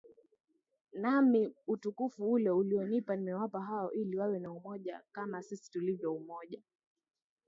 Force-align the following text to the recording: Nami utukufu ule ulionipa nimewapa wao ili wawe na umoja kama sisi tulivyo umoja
Nami 0.93 1.53
utukufu 1.67 2.31
ule 2.31 2.49
ulionipa 2.49 3.15
nimewapa 3.15 3.59
wao 3.59 3.91
ili 3.93 4.17
wawe 4.17 4.39
na 4.39 4.51
umoja 4.51 5.01
kama 5.11 5.43
sisi 5.43 5.71
tulivyo 5.71 6.13
umoja 6.13 6.61